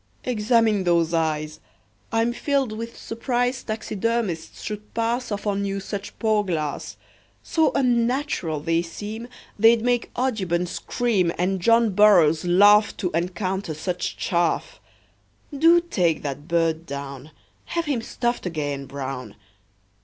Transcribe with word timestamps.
"Examine 0.23 0.83
those 0.83 1.13
eyes. 1.13 1.59
I'm 2.11 2.33
filled 2.33 2.71
with 2.75 2.97
surprise 2.97 3.61
Taxidermists 3.61 4.63
should 4.63 4.95
pass 4.95 5.31
Off 5.31 5.45
on 5.45 5.63
you 5.63 5.79
such 5.79 6.17
poor 6.17 6.43
glass; 6.43 6.97
So 7.43 7.71
unnatural 7.75 8.61
they 8.61 8.81
seem 8.81 9.27
They'd 9.59 9.83
make 9.83 10.09
Audubon 10.15 10.65
scream, 10.65 11.31
And 11.37 11.59
John 11.61 11.91
Burroughs 11.91 12.45
laugh 12.45 12.97
To 12.97 13.11
encounter 13.11 13.75
such 13.75 14.17
chaff. 14.17 14.81
Do 15.55 15.79
take 15.79 16.23
that 16.23 16.47
bird 16.47 16.87
down; 16.87 17.29
Have 17.65 17.85
him 17.85 18.01
stuffed 18.01 18.47
again, 18.47 18.87
Brown!" 18.87 19.35